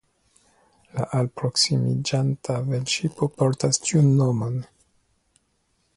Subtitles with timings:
[0.95, 4.61] La alproksimiĝanta velŝipo portas tiun nomon.